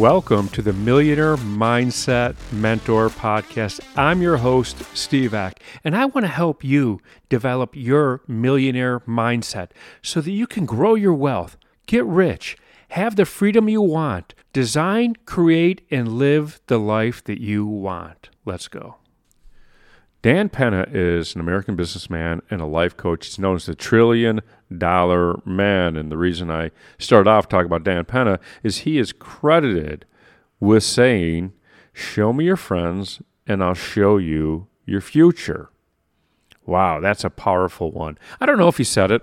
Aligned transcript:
Welcome 0.00 0.48
to 0.50 0.62
the 0.62 0.72
Millionaire 0.72 1.36
Mindset 1.36 2.34
Mentor 2.50 3.10
Podcast. 3.10 3.80
I'm 3.98 4.22
your 4.22 4.38
host, 4.38 4.82
Steve 4.96 5.34
Ack, 5.34 5.62
and 5.84 5.94
I 5.94 6.06
want 6.06 6.24
to 6.24 6.32
help 6.32 6.64
you 6.64 7.02
develop 7.28 7.76
your 7.76 8.22
millionaire 8.26 9.00
mindset 9.00 9.72
so 10.00 10.22
that 10.22 10.30
you 10.30 10.46
can 10.46 10.64
grow 10.64 10.94
your 10.94 11.12
wealth, 11.12 11.58
get 11.84 12.06
rich, 12.06 12.56
have 12.88 13.16
the 13.16 13.26
freedom 13.26 13.68
you 13.68 13.82
want, 13.82 14.32
design, 14.54 15.16
create, 15.26 15.86
and 15.90 16.14
live 16.14 16.62
the 16.68 16.78
life 16.78 17.22
that 17.24 17.42
you 17.42 17.66
want. 17.66 18.30
Let's 18.46 18.68
go. 18.68 18.99
Dan 20.22 20.50
Peña 20.50 20.86
is 20.94 21.34
an 21.34 21.40
American 21.40 21.76
businessman 21.76 22.42
and 22.50 22.60
a 22.60 22.66
life 22.66 22.96
coach. 22.96 23.26
He's 23.26 23.38
known 23.38 23.56
as 23.56 23.66
the 23.66 23.74
Trillion 23.74 24.40
Dollar 24.76 25.40
Man. 25.46 25.96
And 25.96 26.12
the 26.12 26.18
reason 26.18 26.50
I 26.50 26.72
started 26.98 27.30
off 27.30 27.48
talking 27.48 27.66
about 27.66 27.84
Dan 27.84 28.04
Peña 28.04 28.38
is 28.62 28.78
he 28.78 28.98
is 28.98 29.12
credited 29.12 30.04
with 30.58 30.84
saying, 30.84 31.52
Show 31.92 32.32
me 32.32 32.44
your 32.44 32.56
friends 32.56 33.22
and 33.46 33.64
I'll 33.64 33.74
show 33.74 34.18
you 34.18 34.66
your 34.84 35.00
future. 35.00 35.70
Wow, 36.66 37.00
that's 37.00 37.24
a 37.24 37.30
powerful 37.30 37.90
one. 37.90 38.18
I 38.40 38.46
don't 38.46 38.58
know 38.58 38.68
if 38.68 38.76
he 38.76 38.84
said 38.84 39.10
it, 39.10 39.22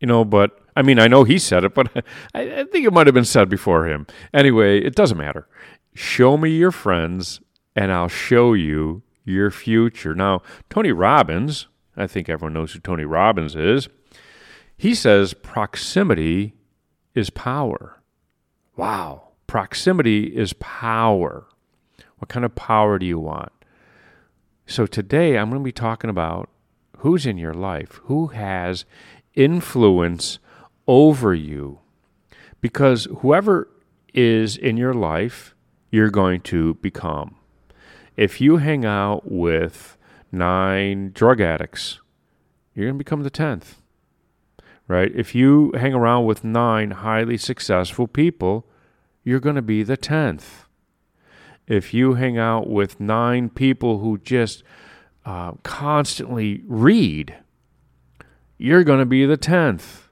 you 0.00 0.08
know, 0.08 0.24
but 0.24 0.60
I 0.76 0.82
mean, 0.82 0.98
I 0.98 1.06
know 1.06 1.22
he 1.22 1.38
said 1.38 1.62
it, 1.62 1.74
but 1.76 1.90
I, 2.34 2.60
I 2.60 2.64
think 2.64 2.84
it 2.86 2.92
might 2.92 3.06
have 3.06 3.14
been 3.14 3.24
said 3.24 3.48
before 3.48 3.86
him. 3.86 4.06
Anyway, 4.32 4.80
it 4.80 4.96
doesn't 4.96 5.16
matter. 5.16 5.46
Show 5.94 6.36
me 6.36 6.50
your 6.50 6.72
friends 6.72 7.40
and 7.76 7.92
I'll 7.92 8.08
show 8.08 8.52
you 8.52 9.03
your 9.24 9.50
future. 9.50 10.14
Now, 10.14 10.42
Tony 10.70 10.92
Robbins, 10.92 11.66
I 11.96 12.06
think 12.06 12.28
everyone 12.28 12.52
knows 12.52 12.72
who 12.72 12.80
Tony 12.80 13.04
Robbins 13.04 13.56
is, 13.56 13.88
he 14.76 14.94
says 14.94 15.34
proximity 15.34 16.54
is 17.14 17.30
power. 17.30 18.02
Wow, 18.76 19.28
proximity 19.46 20.36
is 20.36 20.52
power. 20.54 21.46
What 22.18 22.28
kind 22.28 22.44
of 22.44 22.54
power 22.54 22.98
do 22.98 23.06
you 23.06 23.18
want? 23.18 23.52
So 24.66 24.86
today 24.86 25.36
I'm 25.36 25.50
going 25.50 25.60
to 25.60 25.64
be 25.64 25.72
talking 25.72 26.10
about 26.10 26.48
who's 26.98 27.26
in 27.26 27.38
your 27.38 27.54
life, 27.54 28.00
who 28.04 28.28
has 28.28 28.84
influence 29.34 30.38
over 30.86 31.34
you. 31.34 31.80
Because 32.60 33.06
whoever 33.20 33.68
is 34.14 34.56
in 34.56 34.76
your 34.76 34.94
life, 34.94 35.54
you're 35.90 36.10
going 36.10 36.40
to 36.40 36.74
become 36.74 37.36
if 38.16 38.40
you 38.40 38.58
hang 38.58 38.84
out 38.84 39.30
with 39.30 39.96
nine 40.30 41.10
drug 41.14 41.40
addicts, 41.40 42.00
you're 42.74 42.86
going 42.86 42.98
to 42.98 43.04
become 43.04 43.22
the 43.22 43.30
10th. 43.30 43.76
Right? 44.86 45.10
If 45.14 45.34
you 45.34 45.72
hang 45.74 45.94
around 45.94 46.26
with 46.26 46.44
nine 46.44 46.90
highly 46.90 47.38
successful 47.38 48.06
people, 48.06 48.66
you're 49.22 49.40
going 49.40 49.56
to 49.56 49.62
be 49.62 49.82
the 49.82 49.96
10th. 49.96 50.66
If 51.66 51.94
you 51.94 52.14
hang 52.14 52.36
out 52.36 52.68
with 52.68 53.00
nine 53.00 53.48
people 53.48 54.00
who 54.00 54.18
just 54.18 54.62
uh, 55.24 55.52
constantly 55.62 56.62
read, 56.66 57.34
you're 58.58 58.84
going 58.84 58.98
to 58.98 59.06
be 59.06 59.24
the 59.24 59.38
10th. 59.38 60.02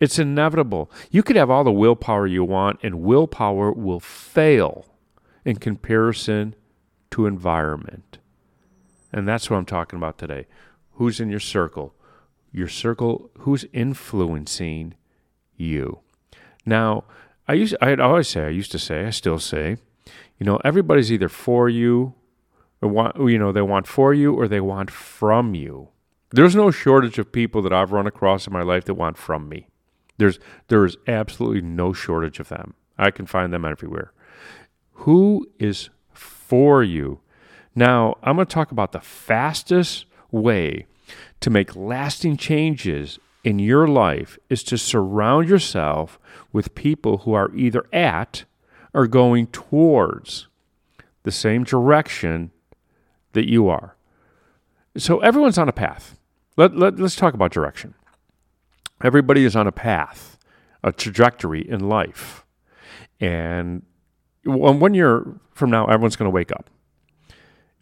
It's 0.00 0.18
inevitable. 0.18 0.90
You 1.10 1.22
could 1.22 1.36
have 1.36 1.50
all 1.50 1.64
the 1.64 1.72
willpower 1.72 2.26
you 2.26 2.44
want, 2.44 2.80
and 2.82 3.02
willpower 3.02 3.72
will 3.72 4.00
fail 4.00 4.86
in 5.44 5.56
comparison 5.56 6.54
to 7.10 7.26
environment. 7.26 8.18
And 9.12 9.26
that's 9.26 9.48
what 9.48 9.56
I'm 9.56 9.64
talking 9.64 9.96
about 9.96 10.18
today. 10.18 10.46
Who's 10.92 11.20
in 11.20 11.30
your 11.30 11.40
circle? 11.40 11.94
Your 12.52 12.68
circle, 12.68 13.30
who's 13.40 13.64
influencing 13.72 14.94
you? 15.56 16.00
Now, 16.64 17.04
I 17.46 17.54
used 17.54 17.76
I 17.80 17.94
always 17.94 18.28
say, 18.28 18.44
I 18.44 18.48
used 18.48 18.72
to 18.72 18.78
say, 18.78 19.06
I 19.06 19.10
still 19.10 19.38
say, 19.38 19.78
you 20.38 20.46
know, 20.46 20.60
everybody's 20.64 21.10
either 21.12 21.28
for 21.28 21.68
you 21.68 22.14
or 22.80 22.88
want 22.88 23.16
you 23.16 23.38
know, 23.38 23.52
they 23.52 23.62
want 23.62 23.86
for 23.86 24.12
you 24.12 24.34
or 24.34 24.48
they 24.48 24.60
want 24.60 24.90
from 24.90 25.54
you. 25.54 25.88
There's 26.30 26.54
no 26.54 26.70
shortage 26.70 27.18
of 27.18 27.32
people 27.32 27.62
that 27.62 27.72
I've 27.72 27.92
run 27.92 28.06
across 28.06 28.46
in 28.46 28.52
my 28.52 28.62
life 28.62 28.84
that 28.84 28.94
want 28.94 29.16
from 29.16 29.48
me. 29.48 29.68
There's 30.18 30.38
there 30.68 30.84
is 30.84 30.96
absolutely 31.06 31.62
no 31.62 31.92
shortage 31.92 32.38
of 32.40 32.48
them. 32.48 32.74
I 32.98 33.10
can 33.10 33.26
find 33.26 33.52
them 33.52 33.64
everywhere. 33.64 34.12
Who 34.92 35.48
is 35.58 35.90
for 36.48 36.82
you. 36.82 37.20
Now, 37.74 38.16
I'm 38.22 38.36
going 38.36 38.46
to 38.46 38.52
talk 38.52 38.72
about 38.72 38.92
the 38.92 39.00
fastest 39.00 40.06
way 40.30 40.86
to 41.40 41.50
make 41.50 41.76
lasting 41.76 42.38
changes 42.38 43.18
in 43.44 43.58
your 43.58 43.86
life 43.86 44.38
is 44.48 44.62
to 44.64 44.78
surround 44.78 45.48
yourself 45.48 46.18
with 46.52 46.74
people 46.74 47.18
who 47.18 47.34
are 47.34 47.54
either 47.54 47.84
at 47.92 48.44
or 48.92 49.06
going 49.06 49.46
towards 49.48 50.48
the 51.22 51.30
same 51.30 51.64
direction 51.64 52.50
that 53.32 53.48
you 53.48 53.68
are. 53.68 53.94
So 54.96 55.20
everyone's 55.20 55.58
on 55.58 55.68
a 55.68 55.72
path. 55.72 56.18
Let, 56.56 56.76
let, 56.76 56.98
let's 56.98 57.14
talk 57.14 57.34
about 57.34 57.52
direction. 57.52 57.94
Everybody 59.04 59.44
is 59.44 59.54
on 59.54 59.66
a 59.66 59.72
path, 59.72 60.38
a 60.82 60.90
trajectory 60.90 61.68
in 61.68 61.88
life. 61.88 62.44
And 63.20 63.82
one 64.56 64.94
year 64.94 65.24
from 65.52 65.70
now, 65.70 65.86
everyone's 65.86 66.16
going 66.16 66.30
to 66.30 66.34
wake 66.34 66.52
up. 66.52 66.70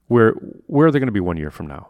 Where 0.09 0.32
where 0.66 0.87
are 0.87 0.91
they 0.91 0.99
going 0.99 1.06
to 1.06 1.12
be 1.12 1.21
one 1.21 1.37
year 1.37 1.50
from 1.50 1.66
now? 1.66 1.88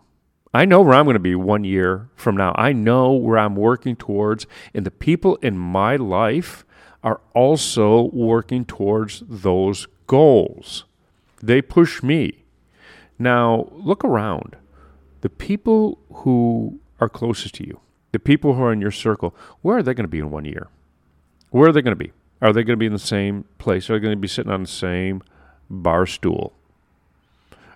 I 0.54 0.64
know 0.64 0.80
where 0.80 0.94
I'm 0.94 1.04
going 1.04 1.14
to 1.14 1.20
be 1.20 1.34
one 1.34 1.64
year 1.64 2.08
from 2.14 2.36
now. 2.36 2.54
I 2.56 2.72
know 2.72 3.12
where 3.12 3.36
I'm 3.36 3.56
working 3.56 3.94
towards, 3.94 4.46
and 4.72 4.86
the 4.86 4.90
people 4.90 5.36
in 5.36 5.58
my 5.58 5.96
life 5.96 6.64
are 7.02 7.20
also 7.34 8.04
working 8.12 8.64
towards 8.64 9.22
those 9.28 9.86
goals. 10.06 10.84
They 11.42 11.60
push 11.60 12.02
me. 12.02 12.44
Now, 13.18 13.68
look 13.72 14.04
around. 14.04 14.56
The 15.20 15.28
people 15.28 15.98
who 16.10 16.80
are 17.00 17.08
closest 17.08 17.54
to 17.56 17.66
you, 17.66 17.80
the 18.12 18.18
people 18.18 18.54
who 18.54 18.62
are 18.62 18.72
in 18.72 18.80
your 18.80 18.90
circle, 18.90 19.34
where 19.60 19.76
are 19.78 19.82
they 19.82 19.94
going 19.94 20.04
to 20.04 20.08
be 20.08 20.18
in 20.18 20.30
one 20.30 20.44
year? 20.44 20.68
Where 21.50 21.68
are 21.68 21.72
they 21.72 21.82
going 21.82 21.96
to 21.96 22.04
be? 22.04 22.12
Are 22.40 22.52
they 22.52 22.62
going 22.62 22.76
to 22.76 22.80
be 22.80 22.86
in 22.86 22.92
the 22.92 22.98
same 22.98 23.44
place? 23.58 23.88
Are 23.88 23.94
they 23.94 24.00
going 24.00 24.16
to 24.16 24.20
be 24.20 24.28
sitting 24.28 24.52
on 24.52 24.62
the 24.62 24.68
same 24.68 25.22
bar 25.70 26.06
stool? 26.06 26.52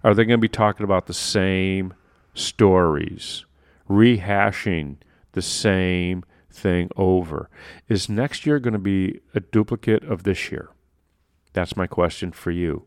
Are 0.04 0.14
they 0.14 0.24
going 0.24 0.38
to 0.38 0.38
be 0.38 0.48
talking 0.48 0.84
about 0.84 1.06
the 1.06 1.14
same 1.14 1.94
stories, 2.34 3.44
rehashing 3.88 4.96
the 5.32 5.42
same 5.42 6.24
thing 6.50 6.90
over? 6.96 7.48
Is 7.88 8.08
next 8.08 8.46
year 8.46 8.58
going 8.58 8.72
to 8.72 8.78
be 8.78 9.20
a 9.34 9.40
duplicate 9.40 10.04
of 10.04 10.22
this 10.22 10.50
year? 10.50 10.70
That's 11.52 11.76
my 11.76 11.86
question 11.86 12.32
for 12.32 12.50
you. 12.50 12.84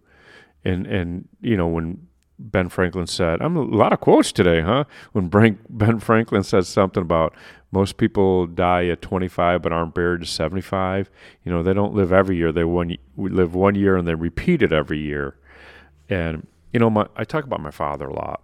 And 0.64 0.88
and 0.88 1.28
you 1.42 1.58
know 1.58 1.68
when 1.68 2.08
Ben 2.40 2.70
Franklin 2.70 3.08
said, 3.08 3.42
I'm 3.42 3.56
a 3.56 3.62
lot 3.62 3.94
of 3.94 4.00
quotes 4.00 4.32
today, 4.32 4.62
huh? 4.62 4.86
When 5.12 5.30
Ben 5.70 6.00
Franklin 6.00 6.44
said 6.44 6.66
something 6.66 7.02
about 7.02 7.34
most 7.74 7.98
people 7.98 8.46
die 8.46 8.86
at 8.86 9.02
25 9.02 9.64
but 9.64 9.74
aren't 9.74 9.96
buried 9.96 10.22
at 10.22 10.28
75. 10.28 11.10
You 11.44 11.52
know, 11.52 11.64
they 11.64 11.74
don't 11.74 11.96
live 11.96 12.14
every 12.14 12.38
year. 12.38 12.52
They 12.52 12.64
one, 12.64 12.96
live 13.18 13.56
one 13.56 13.74
year 13.74 13.98
and 13.98 14.08
they 14.08 14.14
repeat 14.14 14.62
it 14.62 14.72
every 14.72 15.00
year. 15.00 15.36
And, 16.08 16.46
you 16.72 16.80
know, 16.80 16.92
my, 16.92 17.08
I 17.16 17.24
talk 17.24 17.46
about 17.46 17.62
my 17.62 17.72
father 17.72 18.08
a 18.08 18.14
lot. 18.14 18.44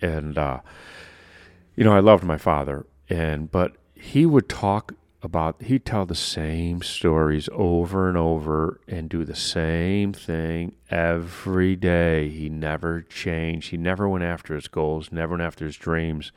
And, 0.00 0.38
uh, 0.38 0.60
you 1.76 1.84
know, 1.84 1.92
I 1.92 2.00
loved 2.00 2.24
my 2.24 2.38
father. 2.38 2.86
And, 3.10 3.50
but 3.50 3.76
he 3.94 4.24
would 4.24 4.48
talk 4.48 4.94
about 5.24 5.62
he'd 5.62 5.84
tell 5.84 6.04
the 6.04 6.14
same 6.14 6.82
stories 6.82 7.48
over 7.52 8.08
and 8.08 8.16
over 8.16 8.80
and 8.86 9.08
do 9.08 9.24
the 9.24 9.34
same 9.34 10.12
thing 10.12 10.72
every 10.90 11.74
day. 11.74 12.28
He 12.28 12.48
never 12.48 13.02
changed. 13.02 13.70
He 13.70 13.76
never 13.76 14.08
went 14.08 14.24
after 14.24 14.54
his 14.54 14.68
goals, 14.68 15.10
never 15.10 15.32
went 15.32 15.42
after 15.42 15.64
his 15.64 15.76
dreams. 15.76 16.30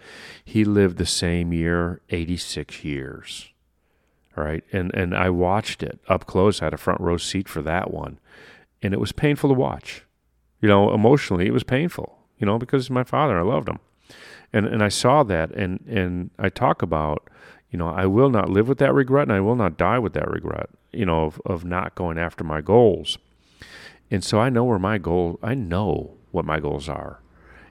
He 0.43 0.63
lived 0.63 0.97
the 0.97 1.05
same 1.05 1.53
year 1.53 2.01
86 2.09 2.83
years. 2.83 3.49
Right? 4.35 4.63
And 4.71 4.93
and 4.93 5.15
I 5.15 5.29
watched 5.31 5.83
it 5.83 5.99
up 6.07 6.25
close. 6.25 6.61
I 6.61 6.65
had 6.65 6.73
a 6.73 6.77
front 6.77 7.01
row 7.01 7.17
seat 7.17 7.49
for 7.49 7.61
that 7.63 7.91
one. 7.91 8.19
And 8.81 8.93
it 8.93 8.99
was 8.99 9.11
painful 9.11 9.49
to 9.49 9.55
watch. 9.55 10.03
You 10.61 10.69
know, 10.69 10.93
emotionally 10.93 11.47
it 11.47 11.53
was 11.53 11.63
painful, 11.63 12.17
you 12.37 12.45
know, 12.45 12.57
because 12.57 12.89
my 12.89 13.03
father, 13.03 13.37
I 13.37 13.41
loved 13.41 13.67
him. 13.67 13.79
And 14.53 14.65
and 14.65 14.83
I 14.83 14.89
saw 14.89 15.23
that 15.23 15.51
and 15.51 15.81
and 15.87 16.29
I 16.39 16.49
talk 16.49 16.81
about 16.81 17.29
you 17.71 17.77
know, 17.77 17.89
I 17.89 18.05
will 18.05 18.29
not 18.29 18.49
live 18.49 18.67
with 18.67 18.77
that 18.79 18.93
regret 18.93 19.23
and 19.23 19.33
I 19.33 19.41
will 19.41 19.55
not 19.55 19.77
die 19.77 19.99
with 19.99 20.13
that 20.13 20.29
regret, 20.29 20.69
you 20.91 21.05
know, 21.05 21.25
of, 21.25 21.41
of 21.45 21.65
not 21.65 21.95
going 21.95 22.17
after 22.17 22.43
my 22.43 22.61
goals. 22.61 23.17
And 24.09 24.23
so 24.23 24.39
I 24.39 24.49
know 24.49 24.63
where 24.63 24.79
my 24.79 24.97
goal, 24.97 25.37
I 25.43 25.53
know 25.53 26.13
what 26.31 26.45
my 26.45 26.59
goals 26.59 26.87
are. 26.87 27.19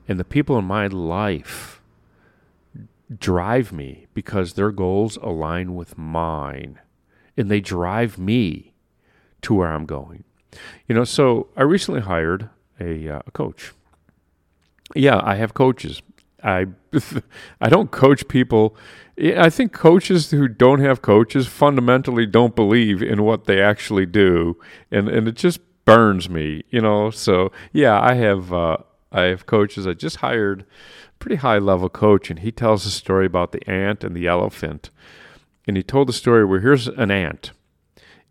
And 0.06 0.20
the 0.20 0.24
people 0.24 0.58
in 0.58 0.64
my 0.64 0.86
life 0.86 1.80
drive 3.18 3.72
me 3.72 4.06
because 4.14 4.52
their 4.52 4.70
goals 4.70 5.16
align 5.18 5.74
with 5.74 5.96
mine 5.96 6.80
and 7.36 7.50
they 7.50 7.60
drive 7.60 8.18
me 8.18 8.74
to 9.42 9.54
where 9.54 9.72
I'm 9.72 9.86
going. 9.86 10.24
You 10.88 10.94
know, 10.94 11.04
so 11.04 11.48
I 11.56 11.62
recently 11.62 12.00
hired 12.00 12.50
a, 12.80 13.08
uh, 13.08 13.22
a 13.26 13.30
coach. 13.30 13.72
Yeah, 14.94 15.20
I 15.22 15.36
have 15.36 15.54
coaches. 15.54 16.02
I 16.42 16.66
I 17.60 17.68
don't 17.68 17.90
coach 17.90 18.28
people. 18.28 18.76
I 19.18 19.48
think 19.48 19.72
coaches 19.72 20.30
who 20.30 20.46
don't 20.46 20.80
have 20.80 21.00
coaches 21.00 21.46
fundamentally 21.46 22.26
don't 22.26 22.54
believe 22.54 23.02
in 23.02 23.22
what 23.22 23.44
they 23.44 23.62
actually 23.62 24.06
do, 24.06 24.58
and 24.90 25.08
and 25.08 25.26
it 25.26 25.36
just 25.36 25.60
burns 25.86 26.28
me, 26.28 26.64
you 26.68 26.82
know. 26.82 27.10
So 27.10 27.50
yeah, 27.72 27.98
I 27.98 28.14
have 28.14 28.52
uh, 28.52 28.76
I 29.10 29.22
have 29.22 29.46
coaches. 29.46 29.86
I 29.86 29.94
just 29.94 30.16
hired 30.16 30.62
a 30.62 30.64
pretty 31.18 31.36
high 31.36 31.58
level 31.58 31.88
coach, 31.88 32.28
and 32.28 32.40
he 32.40 32.52
tells 32.52 32.84
a 32.84 32.90
story 32.90 33.24
about 33.24 33.52
the 33.52 33.68
ant 33.68 34.04
and 34.04 34.14
the 34.14 34.26
elephant. 34.26 34.90
And 35.66 35.76
he 35.76 35.82
told 35.82 36.08
the 36.08 36.12
story 36.12 36.44
where 36.44 36.60
here's 36.60 36.86
an 36.86 37.10
ant, 37.10 37.52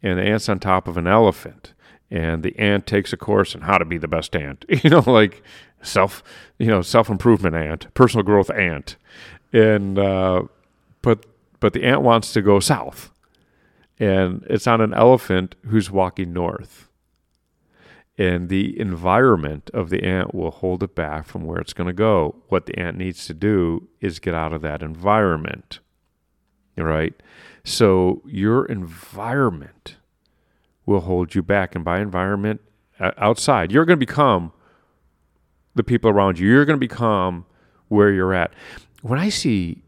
and 0.03 0.19
the 0.19 0.23
ant's 0.23 0.47
on 0.47 0.59
top 0.59 0.87
of 0.87 0.97
an 0.97 1.07
elephant, 1.07 1.73
and 2.11 2.43
the 2.43 2.57
ant 2.59 2.85
takes 2.85 3.11
a 3.11 3.17
course 3.17 3.55
on 3.55 3.61
how 3.61 3.79
to 3.79 3.85
be 3.85 3.97
the 3.97 4.07
best 4.07 4.35
ant. 4.35 4.65
You 4.83 4.91
know, 4.91 5.03
like 5.07 5.41
self, 5.81 6.23
you 6.59 6.67
know, 6.67 6.83
self 6.83 7.09
improvement 7.09 7.55
ant, 7.55 7.91
personal 7.95 8.23
growth 8.23 8.51
ant, 8.51 8.97
and 9.51 9.97
uh, 9.97 10.43
but 11.05 11.25
but 11.59 11.73
the 11.73 11.83
ant 11.83 12.01
wants 12.01 12.33
to 12.33 12.41
go 12.41 12.59
south, 12.59 13.11
and 13.99 14.43
it's 14.49 14.65
on 14.67 14.81
an 14.81 14.93
elephant 14.93 15.55
who's 15.67 15.91
walking 15.91 16.33
north, 16.33 16.89
and 18.17 18.49
the 18.49 18.77
environment 18.79 19.69
of 19.73 19.89
the 19.89 20.03
ant 20.03 20.33
will 20.33 20.51
hold 20.51 20.81
it 20.81 20.95
back 20.95 21.27
from 21.27 21.45
where 21.45 21.59
it's 21.59 21.73
going 21.73 21.87
to 21.87 21.93
go. 21.93 22.35
What 22.49 22.65
the 22.65 22.77
ant 22.77 22.97
needs 22.97 23.27
to 23.27 23.33
do 23.35 23.87
is 24.01 24.19
get 24.19 24.33
out 24.33 24.51
of 24.51 24.63
that 24.63 24.81
environment, 24.81 25.79
right? 26.75 27.13
So 27.63 28.23
your 28.25 28.65
environment 28.65 29.97
will 30.87 31.01
hold 31.01 31.35
you 31.35 31.43
back, 31.43 31.75
and 31.75 31.85
by 31.85 31.99
environment, 31.99 32.61
outside, 32.99 33.71
you're 33.71 33.85
going 33.85 33.99
to 33.99 34.05
become 34.05 34.51
the 35.75 35.83
people 35.83 36.09
around 36.09 36.39
you. 36.39 36.49
You're 36.49 36.65
going 36.65 36.79
to 36.79 36.87
become 36.87 37.45
where 37.89 38.11
you're 38.11 38.33
at. 38.33 38.53
When 39.01 39.19
I 39.19 39.29
see 39.29 39.83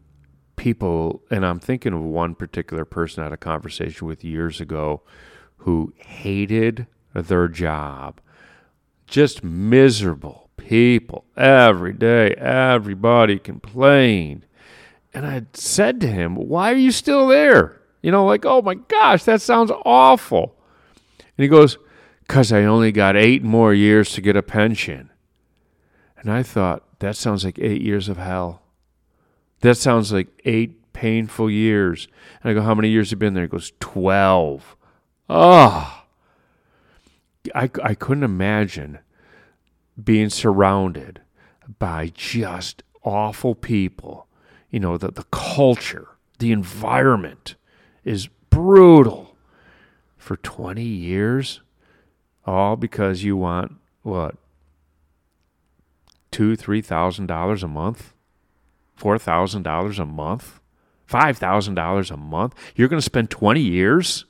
people, 0.58 1.22
and 1.30 1.46
I'm 1.46 1.58
thinking 1.58 1.94
of 1.94 2.02
one 2.02 2.34
particular 2.34 2.84
person 2.84 3.22
I 3.22 3.26
had 3.26 3.32
a 3.32 3.38
conversation 3.38 4.06
with 4.06 4.24
years 4.24 4.60
ago 4.60 5.00
who 5.58 5.94
hated 5.96 6.86
their 7.14 7.48
job, 7.48 8.20
just 9.06 9.42
miserable 9.42 10.50
people 10.56 11.24
every 11.36 11.94
day, 11.94 12.34
everybody 12.34 13.38
complained. 13.38 14.44
And 15.14 15.26
I 15.26 15.46
said 15.54 16.00
to 16.02 16.08
him, 16.08 16.34
Why 16.34 16.72
are 16.72 16.76
you 16.76 16.92
still 16.92 17.28
there? 17.28 17.80
You 18.02 18.10
know, 18.12 18.26
like, 18.26 18.44
oh 18.44 18.60
my 18.60 18.74
gosh, 18.74 19.24
that 19.24 19.40
sounds 19.40 19.72
awful. 19.84 20.56
And 21.18 21.42
he 21.42 21.48
goes, 21.48 21.78
Because 22.20 22.52
I 22.52 22.64
only 22.64 22.92
got 22.92 23.16
eight 23.16 23.42
more 23.42 23.72
years 23.72 24.12
to 24.12 24.20
get 24.20 24.36
a 24.36 24.42
pension. 24.42 25.10
And 26.18 26.30
I 26.30 26.42
thought, 26.42 26.84
that 26.98 27.16
sounds 27.16 27.44
like 27.44 27.58
eight 27.58 27.80
years 27.80 28.08
of 28.08 28.16
hell. 28.16 28.62
That 29.60 29.76
sounds 29.76 30.12
like 30.12 30.28
eight 30.44 30.92
painful 30.92 31.50
years. 31.50 32.08
And 32.42 32.50
I 32.50 32.54
go, 32.54 32.62
how 32.62 32.74
many 32.74 32.88
years 32.88 33.10
have 33.10 33.16
you 33.16 33.20
been 33.20 33.34
there? 33.34 33.44
He 33.44 33.48
goes, 33.48 33.72
12. 33.80 34.76
Oh, 35.28 36.04
I, 37.54 37.70
I 37.82 37.94
couldn't 37.94 38.24
imagine 38.24 38.98
being 40.02 40.30
surrounded 40.30 41.20
by 41.78 42.12
just 42.14 42.82
awful 43.02 43.54
people. 43.54 44.26
You 44.70 44.80
know, 44.80 44.96
the, 44.98 45.10
the 45.10 45.24
culture, 45.24 46.08
the 46.38 46.52
environment 46.52 47.56
is 48.04 48.28
brutal 48.50 49.36
for 50.16 50.36
20 50.36 50.82
years, 50.82 51.60
all 52.46 52.76
because 52.76 53.22
you 53.24 53.36
want 53.36 53.76
what? 54.02 54.36
two, 56.30 56.56
three 56.56 56.80
thousand 56.80 57.26
dollars 57.26 57.62
a 57.62 57.68
month, 57.68 58.12
four 58.98 59.16
thousand 59.18 59.62
dollars 59.62 59.98
a 59.98 60.04
month, 60.04 60.60
five 61.06 61.38
thousand 61.38 61.74
dollars 61.74 62.10
a 62.10 62.16
month. 62.16 62.54
You're 62.74 62.88
going 62.88 63.00
to 63.00 63.04
spend 63.04 63.30
twenty 63.30 63.62
years 63.62 64.24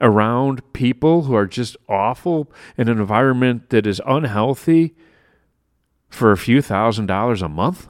around 0.00 0.60
people 0.72 1.22
who 1.22 1.34
are 1.34 1.46
just 1.46 1.76
awful 1.88 2.50
in 2.76 2.88
an 2.88 2.98
environment 2.98 3.70
that 3.70 3.86
is 3.86 4.02
unhealthy 4.04 4.94
for 6.08 6.32
a 6.32 6.36
few 6.36 6.60
thousand 6.60 7.06
dollars 7.06 7.40
a 7.40 7.48
month. 7.48 7.88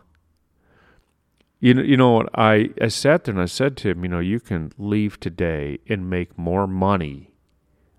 You 1.59 1.73
know, 1.73 1.83
you 1.83 1.97
know 1.97 2.13
what? 2.13 2.29
I, 2.35 2.71
I 2.79 2.89
sat 2.89 3.25
there 3.25 3.33
and 3.33 3.41
I 3.41 3.47
said 3.47 3.75
to 3.79 3.91
him, 3.91 4.05
you 4.05 4.11
know, 4.11 4.19
you 4.21 4.39
can 4.39 4.73
leave 4.77 5.19
today 5.19 5.79
and 5.89 6.11
make 6.11 6.37
more 6.37 6.67
money 6.67 7.31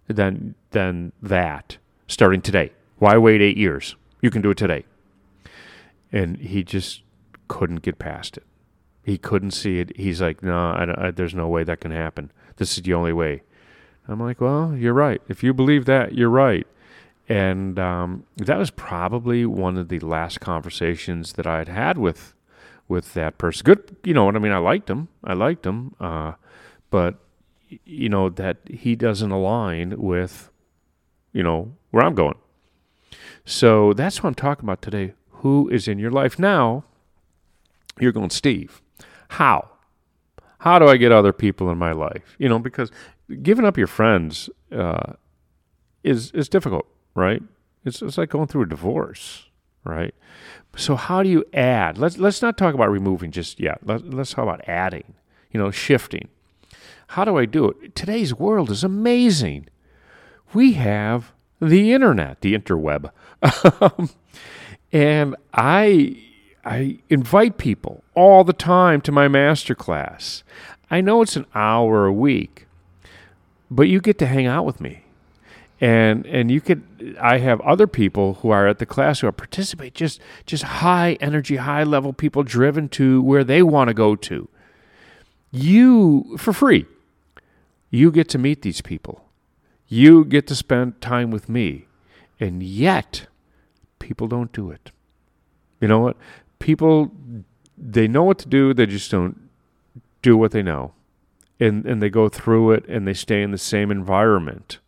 than 0.08 0.54
than 0.70 1.12
that 1.22 1.78
starting 2.08 2.42
today. 2.42 2.72
Why 3.00 3.18
wait 3.18 3.42
eight 3.42 3.58
years? 3.58 3.96
You 4.22 4.30
can 4.30 4.44
do 4.44 4.52
it 4.52 4.58
today 4.58 4.86
and 6.16 6.38
he 6.38 6.64
just 6.64 7.02
couldn't 7.48 7.82
get 7.82 8.00
past 8.00 8.38
it. 8.38 8.44
He 9.04 9.18
couldn't 9.18 9.52
see 9.52 9.80
it. 9.80 9.96
He's 9.98 10.22
like, 10.22 10.42
no, 10.42 10.72
I, 10.72 11.08
I, 11.08 11.12
there's 11.12 11.36
no 11.36 11.48
way 11.48 11.64
that 11.64 11.80
can 11.80 11.92
happen. 11.92 12.32
This 12.58 12.78
is 12.78 12.84
the 12.84 12.94
only 12.94 13.14
way. 13.14 13.44
I'm 14.08 14.20
like, 14.20 14.42
well, 14.42 14.76
you're 14.76 14.94
right. 14.94 15.22
If 15.28 15.44
you 15.44 15.54
believe 15.54 15.86
that, 15.86 16.14
you're 16.14 16.30
right. 16.30 16.66
And 17.28 17.80
um, 17.80 18.26
that 18.38 18.58
was 18.58 18.70
probably 18.70 19.46
one 19.46 19.78
of 19.78 19.90
the 19.90 20.00
last 20.00 20.40
conversations 20.40 21.34
that 21.34 21.48
I 21.48 21.60
had 21.60 21.70
had 21.70 21.98
with 21.98 22.34
with 22.88 23.16
that 23.16 23.40
person. 23.40 23.64
Good, 23.64 23.96
you 24.04 24.14
know 24.14 24.26
what 24.26 24.36
I 24.36 24.40
mean. 24.40 24.52
I 24.52 24.60
liked 24.60 24.90
him. 24.90 25.08
I 25.24 25.34
liked 25.34 25.66
him, 25.66 25.96
uh, 26.00 26.34
but 26.92 27.16
you 27.84 28.10
know 28.10 28.30
that 28.30 28.58
he 28.70 28.96
doesn't 28.96 29.32
align 29.32 29.96
with 29.98 30.52
you 31.34 31.42
know 31.42 31.74
where 31.90 32.06
I'm 32.06 32.14
going. 32.14 32.38
So 33.44 33.94
that's 33.94 34.22
what 34.22 34.30
I'm 34.30 34.36
talking 34.36 34.66
about 34.66 34.84
today 34.84 35.14
who 35.30 35.70
is 35.70 35.88
in 35.88 36.00
your 36.00 36.12
life. 36.12 36.38
Now, 36.38 36.84
you're 38.00 38.12
going, 38.12 38.30
Steve, 38.30 38.82
how? 39.30 39.70
How 40.60 40.80
do 40.80 40.88
I 40.88 40.98
get 40.98 41.12
other 41.12 41.34
people 41.34 41.70
in 41.70 41.78
my 41.78 41.92
life? 41.92 42.36
You 42.40 42.50
know, 42.50 42.60
because 42.60 42.92
giving 43.42 43.66
up 43.66 43.78
your 43.78 43.88
friends 43.88 44.50
uh, 44.72 45.14
is 46.04 46.32
is 46.32 46.50
difficult, 46.50 46.88
right? 47.14 47.42
It's 47.84 48.02
it's 48.02 48.18
like 48.18 48.30
going 48.30 48.48
through 48.48 48.64
a 48.64 48.70
divorce, 48.70 49.46
right? 49.84 50.16
So 50.76 50.96
how 50.96 51.24
do 51.24 51.30
you 51.30 51.46
add? 51.54 51.98
Let's 51.98 52.18
let's 52.18 52.42
not 52.42 52.58
talk 52.58 52.74
about 52.74 52.90
removing 52.90 53.32
just 53.32 53.60
yet. 53.60 53.80
Let, 53.86 54.10
let's 54.10 54.32
talk 54.32 54.44
about 54.44 54.68
adding. 54.68 55.14
You 55.52 55.60
know, 55.60 55.72
shifting. 55.72 56.30
How 57.10 57.24
do 57.24 57.38
I 57.38 57.46
do 57.46 57.70
it? 57.70 57.96
Today's 57.96 58.34
world 58.34 58.70
is 58.72 58.84
amazing. 58.84 59.68
We 60.54 60.74
have 60.74 61.32
the 61.62 61.94
internet, 61.94 62.42
the 62.42 62.58
interweb. 62.58 63.12
Um, 63.82 64.10
and 64.92 65.36
I 65.54 66.18
I 66.66 66.98
invite 67.10 67.58
people 67.60 68.04
all 68.16 68.44
the 68.44 68.54
time 68.54 69.00
to 69.02 69.12
my 69.12 69.28
master 69.28 69.76
class. 69.76 70.44
I 70.90 71.00
know 71.00 71.22
it's 71.22 71.36
an 71.36 71.46
hour 71.54 72.06
a 72.06 72.14
week, 72.14 72.66
but 73.70 73.84
you 73.84 74.02
get 74.02 74.18
to 74.20 74.26
hang 74.26 74.48
out 74.48 74.66
with 74.66 74.82
me. 74.82 75.04
And 75.80 76.26
and 76.26 76.50
you 76.50 76.62
could 76.62 77.18
I 77.22 77.38
have 77.40 77.62
other 77.62 77.86
people 77.86 78.36
who 78.36 78.50
are 78.50 78.68
at 78.68 78.80
the 78.80 78.86
class 78.86 79.20
who 79.20 79.28
are 79.28 79.32
participate 79.32 79.94
just 79.94 80.22
just 80.46 80.64
high 80.64 81.18
energy, 81.20 81.58
high 81.58 81.84
level 81.84 82.14
people 82.14 82.44
driven 82.44 82.90
to 82.90 83.22
where 83.22 83.44
they 83.44 83.62
want 83.62 83.90
to 83.90 83.94
go 83.94 84.16
to. 84.16 84.48
You 85.52 86.38
for 86.38 86.54
free. 86.54 86.86
You 87.92 88.10
get 88.12 88.28
to 88.30 88.38
meet 88.38 88.62
these 88.62 88.82
people. 88.82 89.26
You 89.88 90.26
get 90.26 90.48
to 90.48 90.56
spend 90.56 91.02
time 91.02 91.30
with 91.30 91.48
me. 91.48 91.86
And 92.40 92.64
yet 92.64 93.28
people 94.00 94.28
don't 94.28 94.52
do 94.52 94.72
it. 94.72 94.92
You 95.80 95.88
know 95.88 96.00
what? 96.00 96.18
People 96.66 97.12
they 97.78 98.08
know 98.08 98.24
what 98.24 98.40
to 98.40 98.48
do, 98.48 98.74
they 98.74 98.88
just 98.88 99.12
don't 99.12 99.38
do 100.24 100.36
what 100.36 100.50
they 100.50 100.64
know. 100.64 100.94
And 101.60 101.86
and 101.86 102.02
they 102.02 102.10
go 102.10 102.28
through 102.28 102.72
it 102.72 102.88
and 102.88 103.08
they 103.08 103.14
stay 103.14 103.44
in 103.44 103.52
the 103.52 103.60
same 103.60 103.92
environment. 103.92 104.80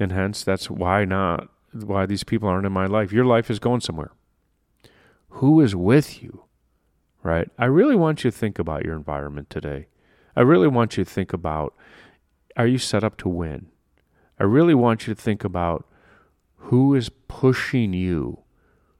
And 0.00 0.12
hence 0.12 0.42
that's 0.42 0.70
why 0.70 1.04
not 1.04 1.50
why 1.72 2.06
these 2.06 2.24
people 2.24 2.48
aren't 2.48 2.64
in 2.64 2.72
my 2.72 2.86
life. 2.86 3.12
Your 3.12 3.26
life 3.26 3.50
is 3.50 3.58
going 3.58 3.82
somewhere. 3.82 4.12
Who 5.40 5.60
is 5.60 5.76
with 5.76 6.22
you? 6.22 6.44
Right? 7.22 7.50
I 7.58 7.66
really 7.66 7.94
want 7.94 8.24
you 8.24 8.30
to 8.30 8.36
think 8.36 8.58
about 8.58 8.82
your 8.82 8.96
environment 8.96 9.50
today. 9.50 9.88
I 10.34 10.40
really 10.40 10.68
want 10.68 10.96
you 10.96 11.04
to 11.04 11.10
think 11.10 11.34
about 11.34 11.74
are 12.56 12.66
you 12.66 12.78
set 12.78 13.04
up 13.04 13.18
to 13.18 13.28
win? 13.28 13.66
I 14.40 14.44
really 14.44 14.74
want 14.74 15.06
you 15.06 15.14
to 15.14 15.20
think 15.20 15.44
about 15.44 15.86
who 16.56 16.94
is 16.94 17.10
pushing 17.28 17.92
you? 17.92 18.41